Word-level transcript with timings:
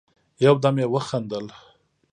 يودم 0.45 0.75
يې 0.81 0.87
وخندل: 0.93 1.45